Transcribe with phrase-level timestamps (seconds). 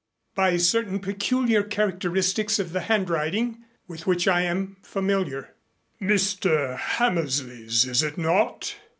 [0.33, 5.53] "By certain peculiar characteristics of the handwriting, with which I am familiar."
[6.01, 6.75] "Mr.
[6.75, 8.75] Hammersley's, is it not?"